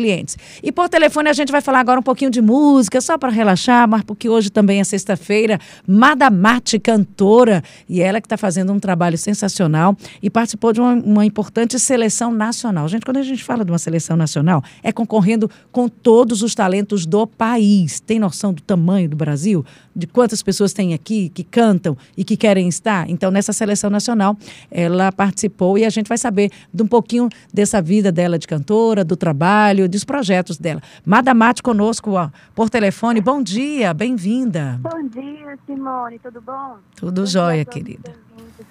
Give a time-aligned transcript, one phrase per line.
[0.00, 0.38] clientes.
[0.62, 3.88] E por telefone a gente vai falar agora um pouquinho de música, só para relaxar,
[3.88, 5.58] mas porque hoje também é sexta-feira.
[5.84, 11.26] Madamate, cantora, e ela que está fazendo um trabalho sensacional e participou de uma, uma,
[11.26, 12.86] importante seleção nacional.
[12.86, 17.04] Gente, quando a gente fala de uma seleção nacional, é concorrendo com todos os talentos
[17.04, 17.98] do país.
[17.98, 19.66] Tem noção do tamanho do Brasil?
[19.98, 23.10] De quantas pessoas tem aqui que cantam e que querem estar?
[23.10, 24.36] Então, nessa seleção nacional,
[24.70, 29.04] ela participou e a gente vai saber de um pouquinho dessa vida dela de cantora,
[29.04, 30.80] do trabalho, dos projetos dela.
[31.04, 33.20] Madamate conosco ó, por telefone.
[33.20, 34.78] Bom dia, bem-vinda.
[34.80, 36.76] Bom dia, Simone, tudo bom?
[36.94, 38.12] Tudo bom jóia, querida.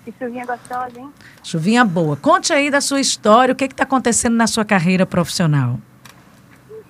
[0.06, 1.10] Que chuvinha gostosa, hein?
[1.44, 2.16] Chuvinha boa.
[2.16, 5.78] Conte aí da sua história, o que está acontecendo na sua carreira profissional.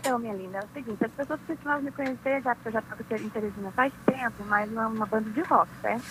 [0.08, 2.80] Então, minha linda, é o seguinte, as pessoas precisavam me conhecer, já porque eu já
[2.80, 6.06] estava em Teresina faz tempo, mas uma, uma banda de rock, certo?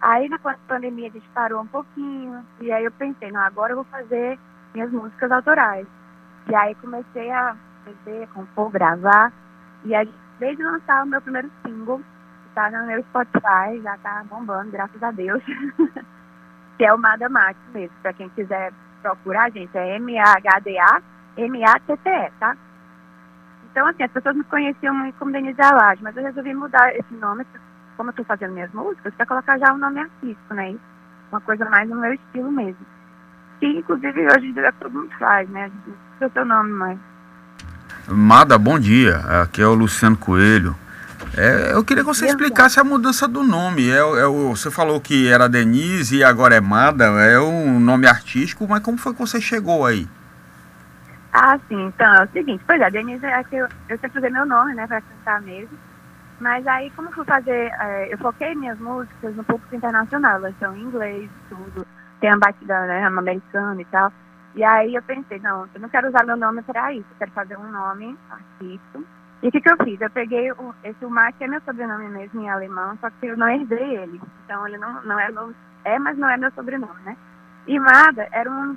[0.00, 0.36] Aí, na
[0.66, 4.36] pandemia, a gente parou um pouquinho, e aí eu pensei, não, agora eu vou fazer
[4.74, 5.86] minhas músicas autorais.
[6.48, 9.32] E aí comecei a fazer, compor, gravar.
[9.84, 12.02] E aí, desde lançar o meu primeiro single,
[12.52, 15.40] tá no meu Spotify, já tá bombando, graças a Deus.
[16.76, 18.72] que é o Mada Max mesmo, pra quem quiser
[19.02, 21.00] procurar, gente, é M-A-H-D-A,
[21.36, 22.56] M-A-T-T-E, tá?
[23.76, 27.12] Então, assim, as pessoas me conheciam muito como Denise Alage, mas eu resolvi mudar esse
[27.12, 27.44] nome,
[27.98, 30.74] como eu tô fazendo minhas músicas, pra colocar já um nome artístico, né?
[31.30, 32.86] Uma coisa mais no meu estilo mesmo
[33.60, 35.70] que inclusive hoje dia todo mundo faz, né?
[35.86, 36.98] Não sei o seu nome, mas.
[38.08, 39.16] Mada, bom dia.
[39.42, 40.76] Aqui é o Luciano Coelho.
[41.36, 43.90] É, eu queria que você explicasse a mudança do nome.
[43.90, 48.66] É, é, você falou que era Denise e agora é Mada, é um nome artístico,
[48.68, 50.08] mas como foi que você chegou aí?
[51.38, 54.30] Ah, sim, então é o seguinte, pois é, Denise é que eu, eu sempre usei
[54.30, 55.76] meu nome, né, pra cantar mesmo.
[56.40, 60.74] Mas aí, como fui fazer, é, eu foquei minhas músicas no público internacional, elas são
[60.74, 61.86] em inglês, tudo
[62.22, 64.10] tem a batida né, americana e tal.
[64.54, 67.30] E aí eu pensei, não, eu não quero usar meu nome para isso, eu quero
[67.32, 69.04] fazer um nome artístico.
[69.42, 70.00] E o que, que eu fiz?
[70.00, 73.36] Eu peguei o, esse Umar, que é meu sobrenome mesmo em alemão, só que eu
[73.36, 74.18] não herdei ele.
[74.42, 75.54] Então ele não, não é, meu,
[75.84, 77.14] é, mas não é meu sobrenome, né?
[77.66, 78.74] E Mada era um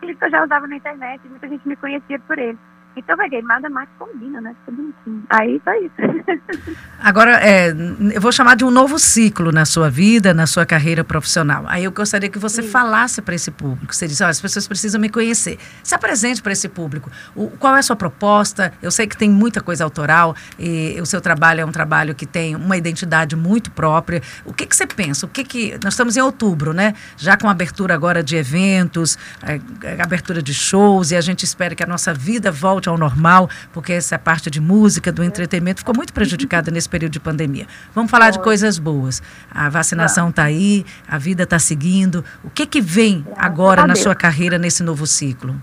[0.00, 2.58] que eu já usava na internet, muita gente me conhecia por ele.
[2.96, 4.56] Então peguei, nada mais combina, né?
[4.60, 5.22] Ficou bonitinho.
[5.28, 5.94] Aí tá isso.
[7.06, 7.72] Agora, é,
[8.12, 11.64] eu vou chamar de um novo ciclo na sua vida, na sua carreira profissional.
[11.68, 12.68] Aí eu gostaria que você Sim.
[12.68, 13.94] falasse para esse público.
[13.94, 15.58] Você disse, oh, as pessoas precisam me conhecer.
[15.82, 17.10] Se apresente para esse público.
[17.34, 18.72] O, qual é a sua proposta?
[18.82, 22.26] Eu sei que tem muita coisa autoral e o seu trabalho é um trabalho que
[22.26, 24.22] tem uma identidade muito própria.
[24.44, 25.26] O que, que você pensa?
[25.26, 26.94] O que que nós estamos em outubro, né?
[27.16, 29.60] Já com abertura agora de eventos, é,
[30.02, 33.48] abertura de shows e a gente espera que a nossa vida volte volte ao normal,
[33.72, 37.66] porque essa parte de música, do entretenimento, ficou muito prejudicada nesse período de pandemia.
[37.94, 39.22] Vamos falar de coisas boas.
[39.50, 42.24] A vacinação está aí, a vida está seguindo.
[42.42, 45.54] O que, que vem agora na sua carreira nesse novo ciclo?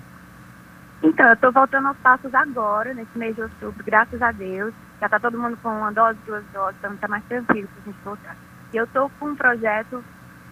[1.01, 4.73] Então, eu estou voltando aos passos agora, nesse mês de outubro, graças a Deus.
[5.01, 7.85] Já está todo mundo com uma dose, duas doses, então está mais tranquilo para a
[7.85, 8.37] gente voltar.
[8.71, 10.01] E eu estou com um projeto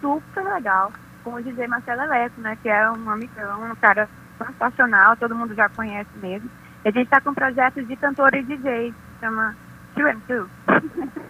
[0.00, 0.92] super legal
[1.24, 5.54] com o DJ Marcelo Eleco, né, que é um amigão, um cara sensacional, todo mundo
[5.54, 6.50] já conhece mesmo.
[6.84, 9.56] E a gente está com um projeto de cantor e DJ, chama
[9.96, 10.46] 2M2.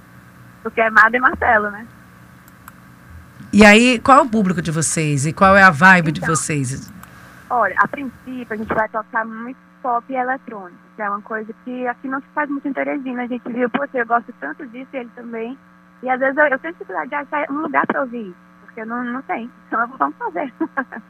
[0.63, 1.87] Porque é Mada e Marcelo, né?
[3.53, 5.27] E aí, qual é o público de vocês?
[5.27, 6.91] E qual é a vibe então, de vocês?
[7.51, 11.53] Olha, a princípio a gente vai tocar muito pop e eletrônico, que é uma coisa
[11.65, 13.25] que aqui não se faz muito em Teresina.
[13.25, 15.59] A gente viu, pô, eu gosto tanto disso e ele também.
[16.03, 18.85] E às vezes eu, eu tenho dificuldade de achar um lugar para ouvir isso, porque
[18.85, 19.51] não, não tem.
[19.67, 20.53] Então vamos fazer.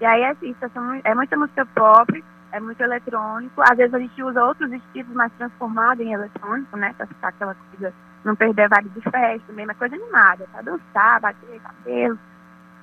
[0.00, 0.58] e aí é isso,
[1.02, 3.62] é muita música pop, é muito eletrônico.
[3.62, 6.94] Às vezes a gente usa outros estilos mais transformados em eletrônico, né?
[6.96, 7.92] Pra ficar aquela coisa,
[8.24, 12.18] não perder a vibe de festa, mesmo, é coisa animada, pra dançar, bater cabelo.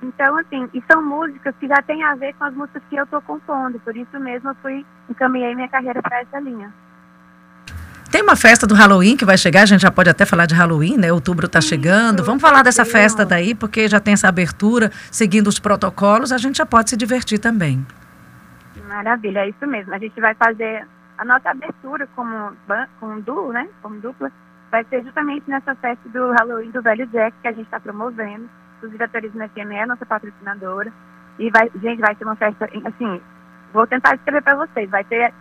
[0.02, 3.06] Então, assim, e são músicas que já têm a ver com as músicas que eu
[3.06, 6.72] tô compondo, por isso mesmo eu fui, encaminhei minha carreira para essa linha.
[8.10, 10.54] Tem uma festa do Halloween que vai chegar, a gente já pode até falar de
[10.54, 11.12] Halloween, né?
[11.12, 12.22] Outubro está chegando.
[12.22, 16.58] Vamos falar dessa festa daí, porque já tem essa abertura, seguindo os protocolos, a gente
[16.58, 17.84] já pode se divertir também.
[18.94, 19.92] Maravilha, é isso mesmo.
[19.92, 20.86] A gente vai fazer
[21.18, 22.52] a nossa abertura como,
[23.00, 23.68] como duo, né?
[23.82, 24.30] Como dupla,
[24.70, 28.48] vai ser justamente nessa festa do Halloween do Velho Jack que a gente está promovendo.
[28.76, 30.92] Inclusive a Turismo FM é a nossa patrocinadora.
[31.40, 33.20] E vai, gente, vai ser uma festa, assim,
[33.72, 34.88] vou tentar escrever para vocês.
[34.88, 35.34] Vai ter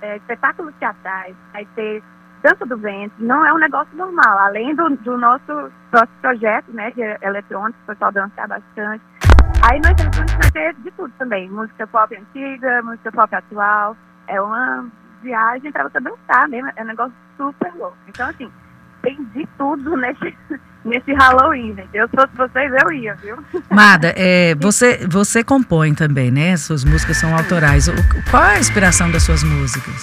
[0.00, 2.02] é, espetáculos teatrais, vai ter
[2.42, 3.14] dança do vento.
[3.18, 4.38] Não é um negócio normal.
[4.38, 9.04] Além do, do nosso, nosso projeto, né, de eletrônico, o pessoal dançar bastante
[9.62, 13.96] Aí nós temos que ter de tudo também, música pop antiga, música pop atual.
[14.26, 14.86] É uma
[15.22, 17.96] viagem para você dançar mesmo, é um negócio super louco.
[18.06, 18.50] Então, assim,
[19.02, 20.36] tem de tudo nesse,
[20.84, 21.90] nesse Halloween, gente.
[21.94, 23.42] Eu, se fosse vocês, eu ia, viu?
[23.70, 26.56] Mada, é, você, você compõe também, né?
[26.56, 27.88] Suas músicas são autorais.
[27.88, 27.92] O,
[28.30, 30.02] qual é a inspiração das suas músicas?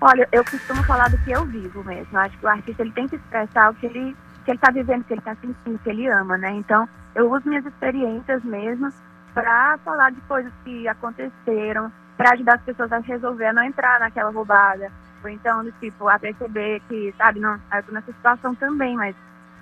[0.00, 2.18] Olha, eu costumo falar do que eu vivo mesmo.
[2.18, 5.04] Acho que o artista ele tem que expressar o que ele que ele está vivendo,
[5.04, 6.50] que ele está sentindo, que ele ama, né?
[6.52, 8.92] Então, eu uso minhas experiências mesmo
[9.34, 14.00] para falar de coisas que aconteceram, para ajudar as pessoas a resolver, a não entrar
[14.00, 14.90] naquela roubada.
[15.22, 19.14] Ou então, do tipo, a perceber que, sabe, não, eu tô nessa situação também, mas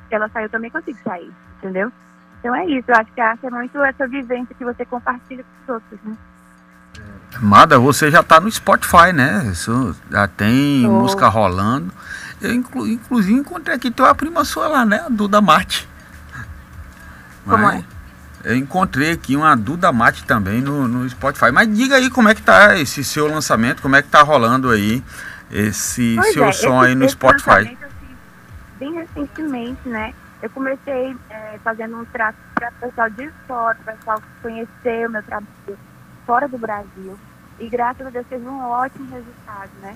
[0.09, 1.93] se ela saiu, eu também consigo sair, entendeu?
[2.41, 5.44] Então é isso, eu acho que a arte é muito essa vivência que você compartilha
[5.44, 6.17] com os outros, né?
[7.41, 9.47] Mada, você já está no Spotify, né?
[9.53, 11.00] Isso já tem oh.
[11.00, 11.93] música rolando.
[12.40, 15.00] Eu, inclu, inclusive, encontrei aqui tua prima sua lá, né?
[15.06, 15.88] A Duda Mate.
[17.44, 17.84] Como é?
[18.42, 21.52] Eu encontrei aqui uma Duda Mate também no, no Spotify.
[21.52, 24.70] Mas diga aí como é que tá esse seu lançamento, como é que tá rolando
[24.70, 25.02] aí
[25.50, 27.50] esse pois seu é, som esse, aí no Spotify.
[27.50, 27.76] Assim,
[28.78, 30.14] bem recentemente, né?
[30.42, 35.06] Eu comecei é, fazendo um trato para o pessoal de fora, para o pessoal conhecer
[35.06, 35.78] o meu trabalho
[36.25, 37.19] fora do Brasil.
[37.58, 39.94] E graças a Deus teve um ótimo resultado, né?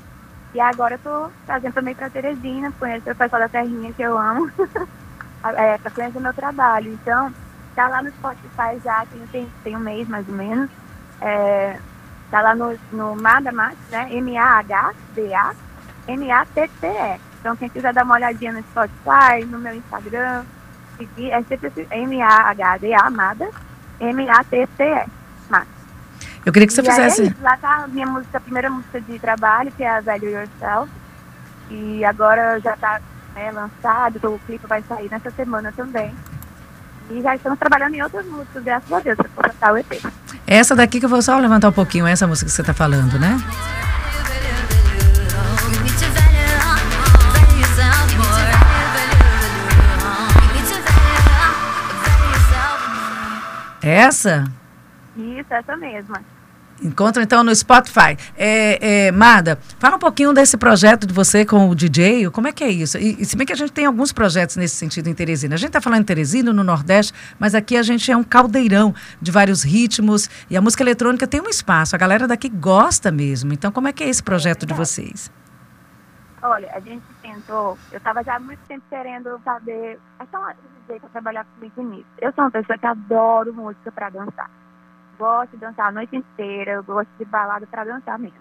[0.54, 4.16] E agora eu tô trazendo também para Teresina, conhecer o pessoal da terrinha que eu
[4.16, 4.48] amo,
[5.56, 6.92] é, para conhecer meu trabalho.
[6.92, 7.34] Então,
[7.74, 10.70] tá lá no Spotify já, tem, tem, um mês mais ou menos.
[11.20, 11.76] É,
[12.30, 14.06] tá lá no, no Mada Mat, né?
[14.12, 15.54] M-A-H-D-A,
[16.06, 17.20] M-A-T-T-E.
[17.40, 20.44] Então, quem quiser dar uma olhadinha no Spotify, no meu Instagram,
[20.96, 23.50] seguir, é sempre M-A-H-D-A, Mada,
[23.98, 25.06] M-A-T-T-E,
[25.50, 25.73] Mata.
[26.44, 27.22] Eu queria que você e fizesse.
[27.22, 30.28] Aí, lá tá a minha música, a primeira música de trabalho, que é a Value
[30.28, 30.90] Yourself.
[31.70, 33.00] E agora já tá
[33.34, 36.14] né, lançado, o clipe vai sair nessa semana também.
[37.10, 40.02] E já estamos trabalhando em outras músicas, graças a Deus, para completar o EP.
[40.46, 43.18] Essa daqui que eu vou só levantar um pouquinho, essa música que você está falando,
[43.18, 43.38] né?
[53.82, 54.44] Essa?
[55.14, 56.33] Isso, essa mesma.
[56.82, 58.16] Encontra então no Spotify.
[58.36, 62.52] É, é, Mada, fala um pouquinho desse projeto de você com o DJ, como é
[62.52, 62.98] que é isso?
[62.98, 65.54] E, e se bem que a gente tem alguns projetos nesse sentido em Teresina.
[65.54, 68.94] A gente está falando em Teresina, no Nordeste, mas aqui a gente é um caldeirão
[69.20, 71.94] de vários ritmos e a música eletrônica tem um espaço.
[71.94, 73.52] A galera daqui gosta mesmo.
[73.52, 75.30] Então, como é que é esse projeto de vocês?
[76.42, 80.52] Olha, a gente tentou, eu estava já há muito tempo querendo saber, achar um
[80.86, 82.06] DJ para trabalhar comigo nisso.
[82.20, 84.50] Eu sou uma pessoa que adoro música para dançar
[85.14, 88.38] gosto de dançar a noite inteira, eu gosto de balada para dançar mesmo.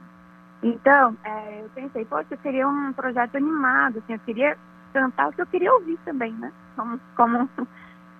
[0.61, 4.57] Então, é, eu pensei, poxa, eu queria um projeto animado, assim, eu queria
[4.93, 6.51] cantar o que eu queria ouvir também, né?
[6.75, 7.49] Como, como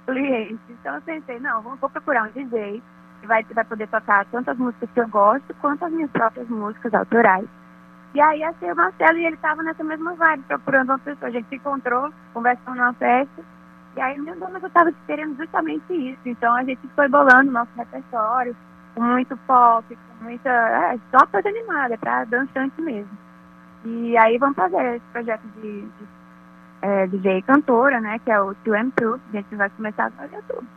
[0.06, 0.60] cliente.
[0.70, 2.82] Então eu pensei, não, vou, vou procurar um DJ
[3.22, 6.50] que vai, vai poder tocar tanto as músicas que eu gosto quanto as minhas próprias
[6.50, 7.48] músicas autorais.
[8.14, 11.30] E aí achei o Marcelo e ele estava nessa mesma vibe, procurando uma pessoa.
[11.30, 13.44] A gente se encontrou, conversando numa festa
[13.96, 16.22] e aí, meu Deus, eu estava querendo justamente isso.
[16.26, 18.56] Então, a gente foi bolando o nosso repertório
[18.96, 20.50] com muito pop, com muita.
[20.50, 23.18] É, só coisa animada, para dançante mesmo.
[23.86, 26.08] E aí, vamos fazer esse projeto de, de
[26.82, 28.20] é, DJ cantora, né?
[28.20, 29.20] Que é o 2M2.
[29.30, 30.68] A gente vai começar a fazer tudo.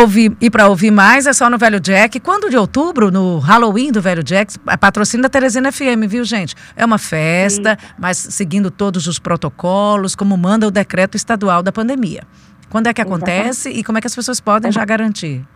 [0.00, 2.20] Ouvir, e para ouvir mais é só no Velho Jack.
[2.20, 6.54] Quando de outubro, no Halloween do Velho Jack, a patrocínio da Teresina FM, viu, gente?
[6.76, 7.94] É uma festa, Sim.
[7.98, 12.22] mas seguindo todos os protocolos, como manda o decreto estadual da pandemia.
[12.68, 13.80] Quando é que acontece Exatamente.
[13.80, 15.46] e como é que as pessoas podem já garantir?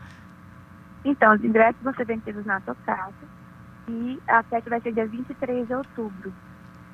[1.05, 3.13] Então, os ingressos vão ser vendidos na tua casa
[3.89, 6.33] e a festa vai ser dia 23 de outubro.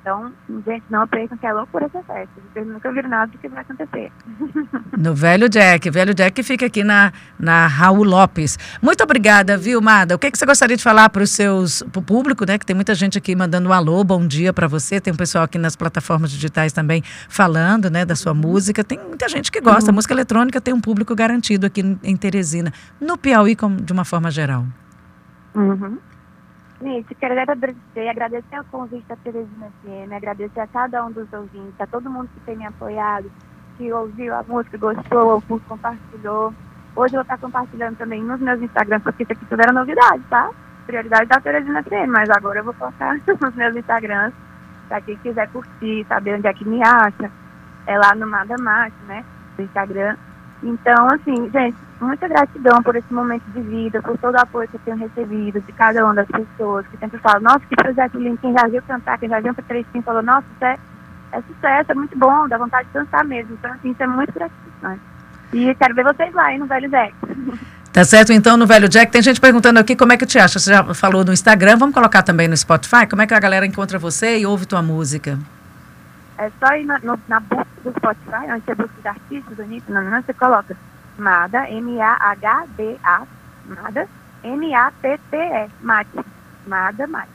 [0.09, 0.33] Então,
[0.65, 2.33] gente, não percam que é loucura essa festa.
[2.51, 4.11] Vocês nunca viram nada do que vai acontecer.
[4.97, 5.89] No Velho Jack.
[5.89, 8.57] Velho Jack fica aqui na, na Raul Lopes.
[8.81, 10.15] Muito obrigada, viu, Mada?
[10.15, 12.57] O que, é que você gostaria de falar para o seus pro público, né?
[12.57, 14.99] Que tem muita gente aqui mandando um alô, bom dia para você.
[14.99, 18.83] Tem um pessoal aqui nas plataformas digitais também falando, né, da sua música.
[18.83, 19.85] Tem muita gente que gosta.
[19.85, 19.91] Uhum.
[19.91, 22.73] A música eletrônica tem um público garantido aqui em Teresina.
[22.99, 24.65] No Piauí, como, de uma forma geral.
[25.55, 25.97] Uhum.
[26.81, 31.75] Gente, quero agradecer, agradecer ao convite da Teresina FM, agradecer a cada um dos ouvintes,
[31.77, 33.29] a todo mundo que tem me apoiado,
[33.75, 36.53] que ouviu a música, gostou, ou compartilhou.
[36.95, 40.23] Hoje eu vou estar compartilhando também nos meus Instagrams, porque isso aqui tudo era novidade,
[40.29, 40.49] tá?
[40.85, 44.33] Prioridade da Teresina FM, mas agora eu vou colocar nos meus Instagrams,
[44.87, 47.29] para quem quiser curtir, saber onde é que me acha.
[47.85, 49.25] É lá no Mada Mate, né?
[49.57, 50.15] No Instagram.
[50.61, 54.75] Então, assim, gente, muita gratidão por esse momento de vida, por todo o apoio que
[54.75, 58.37] eu tenho recebido de cada uma das pessoas que sempre falam, nossa, que projeto lindo,
[58.37, 60.77] quem já viu cantar, quem já viu para três falou, nossa, isso é,
[61.31, 63.53] é sucesso, é muito bom, dá vontade de cantar mesmo.
[63.53, 65.01] Então, assim, isso é muito gratificante.
[65.53, 67.13] E quero ver vocês lá, hein, no Velho Jack.
[67.91, 69.11] Tá certo, então, no Velho Jack.
[69.11, 70.59] Tem gente perguntando aqui como é que te acha.
[70.59, 73.07] Você já falou no Instagram, vamos colocar também no Spotify?
[73.09, 75.39] Como é que a galera encontra você e ouve tua música?
[76.39, 79.91] É só ir na, no, na busca do Spotify, onde você busca de artistas, bonito,
[79.91, 80.73] não, não, você coloca
[81.17, 83.25] Mada, M-A-H-D-A,
[83.65, 84.07] Mada,
[84.43, 86.17] M-A-T-T-E, Mate,
[86.65, 87.33] Mada Mate.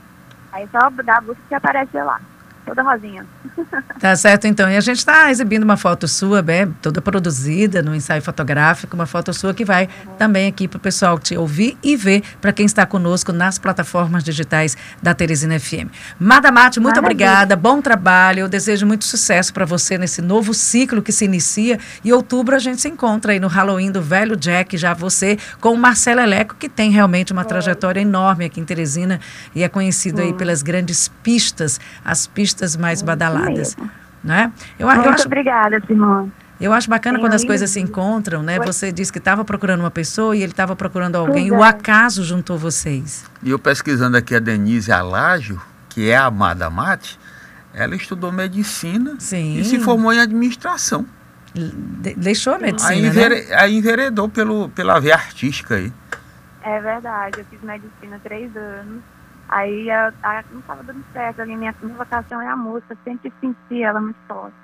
[0.51, 2.19] Aí só dá a busca que aparece lá
[2.65, 3.25] toda rosinha.
[3.99, 4.69] Tá certo, então.
[4.69, 9.05] E a gente está exibindo uma foto sua, bem, toda produzida no ensaio fotográfico, uma
[9.05, 10.15] foto sua que vai uhum.
[10.15, 14.23] também aqui para o pessoal te ouvir e ver para quem está conosco nas plataformas
[14.23, 15.89] digitais da Teresina FM.
[16.19, 17.25] Mada Mate, muito Maravilha.
[17.25, 18.41] obrigada, bom trabalho.
[18.41, 21.79] Eu desejo muito sucesso para você nesse novo ciclo que se inicia.
[22.03, 25.71] E outubro a gente se encontra aí no Halloween do Velho Jack, já você com
[25.71, 29.19] o Marcelo Eleco, que tem realmente uma trajetória enorme aqui em Teresina
[29.55, 33.75] e é conhecido aí pelas grandes pistas, as pistas artistas mais badaladas.
[34.23, 34.51] Né?
[34.79, 36.31] Eu, Muito eu acho, obrigada, Simone.
[36.59, 38.57] Eu acho bacana quando as coisas se encontram, né?
[38.59, 42.23] Você disse que estava procurando uma pessoa e ele estava procurando alguém, e o acaso
[42.23, 43.25] juntou vocês.
[43.43, 47.19] E eu pesquisando aqui a Denise Alágio, que é a amada Mate,
[47.73, 49.59] ela estudou medicina Sim.
[49.59, 51.05] e se formou em administração.
[51.53, 53.55] De deixou a medicina, aí, envere, né?
[53.55, 55.91] aí enveredou pelo, pela via artística aí.
[56.63, 59.01] É verdade, eu fiz medicina três anos.
[59.49, 63.31] Aí a, a, não estava dando certo, ali minha, minha vocação é a música, sempre
[63.39, 64.55] senti ela muito forte.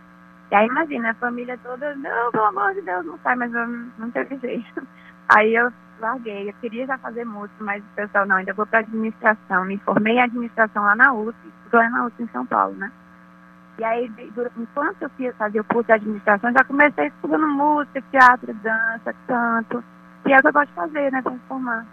[0.52, 3.68] E aí imagina, a família toda, não, pelo amor de Deus, não sai, mas eu
[3.68, 4.86] não teve jeito.
[5.30, 5.72] Aí eu
[6.02, 9.64] larguei, eu queria já fazer música, mas o pessoal, não, ainda vou para administração.
[9.64, 11.38] Me formei em administração lá na USP,
[11.72, 12.92] lá na USP em São Paulo, né?
[13.80, 14.12] E aí,
[14.58, 19.82] enquanto eu fazia o curso de administração, já comecei estudando música, teatro, dança, canto.
[20.26, 21.86] E é o que eu gosto de fazer, né, transformar.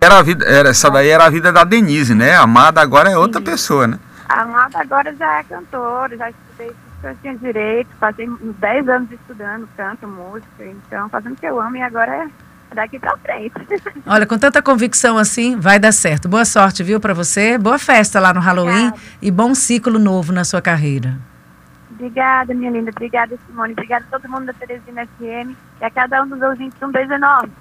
[0.00, 2.36] Era a vida, era, essa daí era a vida da Denise, né?
[2.36, 3.46] A Amada agora é outra Sim.
[3.46, 3.98] pessoa, né?
[4.28, 9.12] A Amada agora já é cantora, já estudei eu tinha direito, passei uns 10 anos
[9.12, 13.54] estudando canto, música, então fazendo o que eu amo e agora é daqui pra frente.
[14.04, 16.28] Olha, com tanta convicção assim, vai dar certo.
[16.28, 17.56] Boa sorte, viu, para você.
[17.56, 19.02] Boa festa lá no Halloween Obrigada.
[19.22, 21.16] e bom ciclo novo na sua carreira.
[21.90, 22.90] Obrigada, minha linda.
[22.90, 23.72] Obrigada, Simone.
[23.72, 26.80] Obrigada a todo mundo da Teresina FM e a cada um dos ouvintes.
[26.82, 27.52] Um beijo enorme.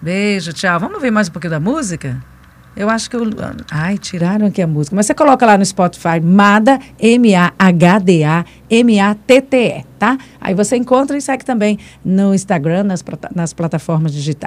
[0.00, 0.78] Beijo, tchau.
[0.78, 2.22] Vamos ver mais um pouquinho da música?
[2.76, 3.22] Eu acho que eu.
[3.68, 4.94] Ai, tiraram aqui a música.
[4.94, 10.16] Mas você coloca lá no Spotify Mada, M-A-H-D-A, M-A-T-T-E, tá?
[10.40, 14.46] Aí você encontra e segue também no Instagram, nas, nas plataformas digitais.